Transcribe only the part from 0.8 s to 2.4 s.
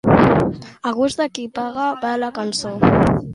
A gust de qui paga va la